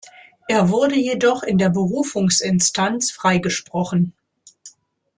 Er 0.47 0.69
wurde 0.69 0.95
jedoch 0.95 1.43
in 1.43 1.59
der 1.59 1.69
Berufungsinstanz 1.69 3.11
freigesprochen. 3.11 4.13